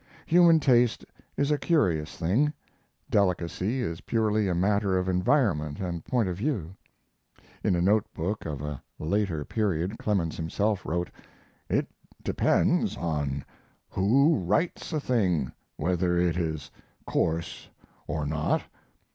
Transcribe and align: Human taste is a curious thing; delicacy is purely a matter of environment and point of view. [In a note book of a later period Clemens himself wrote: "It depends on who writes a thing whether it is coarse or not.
Human 0.25 0.59
taste 0.59 1.05
is 1.37 1.51
a 1.51 1.59
curious 1.59 2.17
thing; 2.17 2.51
delicacy 3.11 3.83
is 3.83 4.01
purely 4.01 4.47
a 4.47 4.55
matter 4.55 4.97
of 4.97 5.07
environment 5.07 5.79
and 5.79 6.03
point 6.03 6.27
of 6.27 6.37
view. 6.37 6.75
[In 7.63 7.75
a 7.75 7.83
note 7.83 8.11
book 8.15 8.43
of 8.47 8.63
a 8.63 8.81
later 8.97 9.45
period 9.45 9.99
Clemens 9.99 10.37
himself 10.37 10.87
wrote: 10.87 11.11
"It 11.69 11.85
depends 12.23 12.97
on 12.97 13.45
who 13.91 14.37
writes 14.39 14.91
a 14.91 14.99
thing 14.99 15.51
whether 15.77 16.17
it 16.17 16.35
is 16.35 16.71
coarse 17.05 17.69
or 18.07 18.25
not. 18.25 18.63